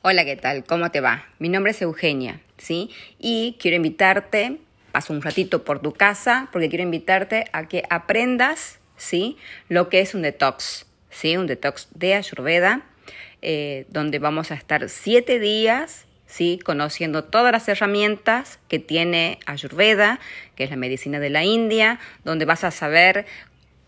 [0.00, 0.62] Hola, ¿qué tal?
[0.62, 1.26] ¿Cómo te va?
[1.40, 2.88] Mi nombre es Eugenia, ¿sí?
[3.18, 4.58] Y quiero invitarte,
[4.92, 9.36] paso un ratito por tu casa, porque quiero invitarte a que aprendas, ¿sí?
[9.68, 11.36] Lo que es un detox, ¿sí?
[11.36, 12.82] Un detox de Ayurveda,
[13.42, 16.60] eh, donde vamos a estar siete días, ¿sí?
[16.64, 20.20] Conociendo todas las herramientas que tiene Ayurveda,
[20.54, 23.26] que es la medicina de la India, donde vas a saber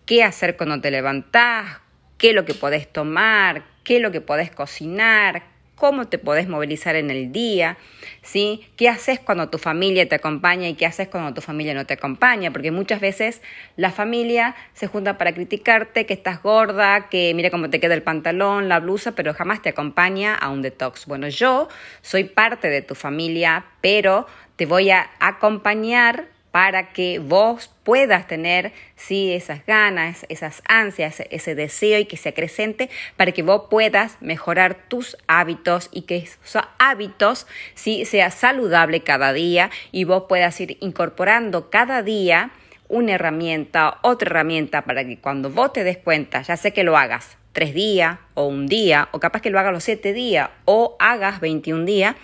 [0.07, 1.79] qué hacer cuando te levantás,
[2.19, 5.45] qué es lo que podés tomar, qué es lo que podés cocinar,
[5.81, 7.79] cómo te podés movilizar en el día,
[8.21, 8.67] ¿sí?
[8.77, 11.95] ¿Qué haces cuando tu familia te acompaña y qué haces cuando tu familia no te
[11.95, 12.53] acompaña?
[12.53, 13.41] Porque muchas veces
[13.77, 18.03] la familia se junta para criticarte que estás gorda, que mira cómo te queda el
[18.03, 21.07] pantalón, la blusa, pero jamás te acompaña a un detox.
[21.07, 21.69] Bueno, yo
[22.03, 24.27] soy parte de tu familia, pero
[24.57, 31.55] te voy a acompañar para que vos puedas tener sí, esas ganas, esas ansias, ese
[31.55, 36.63] deseo y que se acrecente para que vos puedas mejorar tus hábitos y que esos
[36.79, 42.51] hábitos sí, sea saludable cada día y vos puedas ir incorporando cada día
[42.89, 46.97] una herramienta, otra herramienta para que cuando vos te des cuenta, ya sé que lo
[46.97, 50.97] hagas tres días o un día o capaz que lo hagas los siete días o
[50.99, 52.17] hagas 21 días,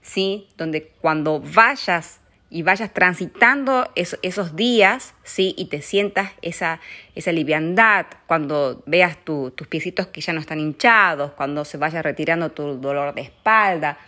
[0.00, 0.48] ¿sí?
[0.56, 2.20] donde cuando vayas
[2.50, 5.54] y vayas transitando esos días, ¿sí?
[5.58, 6.80] Y te sientas esa,
[7.14, 12.50] esa liviandad cuando veas tus piecitos que ya no están hinchados, cuando se vaya retirando
[12.50, 13.98] tu dolor de espalda,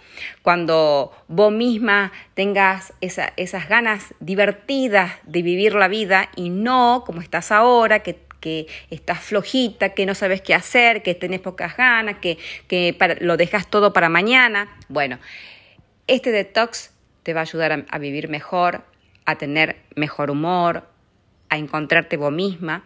[0.41, 7.53] cuando vos misma tengas esas ganas divertidas de vivir la vida y no como estás
[7.53, 12.39] ahora, que, que estás flojita, que no sabes qué hacer, que tenés pocas ganas, que,
[12.69, 14.75] que lo dejas todo para mañana.
[14.89, 15.19] Bueno,
[16.07, 18.83] este detox te va a ayudar a, vivir mejor,
[19.25, 20.85] a tener mejor humor,
[21.49, 22.85] a encontrarte vos misma.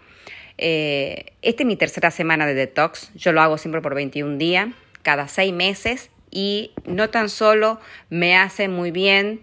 [0.58, 3.12] Eh, esta es mi tercera semana de detox.
[3.14, 4.68] Yo lo hago siempre por 21 días,
[5.02, 9.40] cada seis meses, y no tan solo me hace muy bien,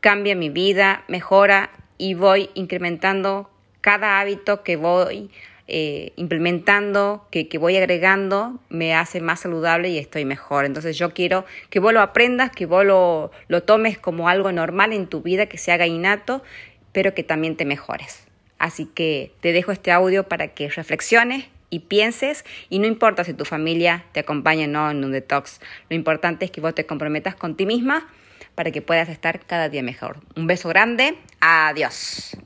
[0.00, 3.50] cambia mi vida, mejora y voy incrementando
[3.80, 5.30] cada hábito que voy
[5.72, 10.64] eh, implementando, que, voy agregando, me hace más saludable y estoy mejor.
[10.64, 14.92] Entonces yo quiero que vos lo aprendas, que vos lo, lo tomes como algo normal
[14.92, 16.42] en tu vida, que se haga innato,
[16.92, 18.26] pero que también te mejores.
[18.58, 23.32] Así que te dejo este audio para que reflexiones y pienses y no importa si
[23.32, 26.84] tu familia te acompaña o no en un detox, lo importante es que vos te
[26.84, 28.08] comprometas con ti misma
[28.54, 30.18] para que puedas estar cada día mejor.
[30.34, 32.36] Un beso grande, adiós.